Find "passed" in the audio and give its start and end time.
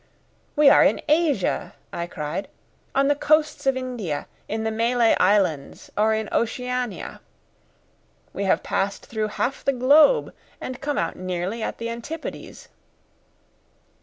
8.63-9.05